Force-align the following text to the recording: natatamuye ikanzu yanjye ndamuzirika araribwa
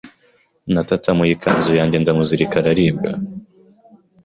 natatamuye 0.73 1.31
ikanzu 1.33 1.71
yanjye 1.79 1.97
ndamuzirika 1.99 2.55
araribwa 2.61 3.11